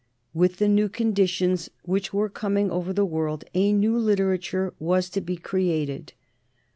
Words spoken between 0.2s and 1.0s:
With the new